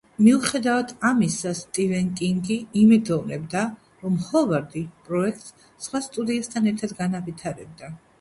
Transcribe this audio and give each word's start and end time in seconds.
მიუხედავად 0.25 0.91
ამისა, 1.07 1.49
სტივენ 1.57 2.07
კინგი 2.21 2.57
იმედოვნებდა, 2.83 3.65
რომ 4.05 4.15
ჰოვარდი 4.29 4.81
პროექტს 5.11 5.53
სხვა 5.85 6.01
სტუდიასთან 6.07 6.71
ერთად 6.73 6.97
განავითარებდა. 7.03 7.91